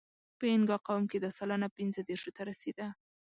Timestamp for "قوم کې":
0.87-1.17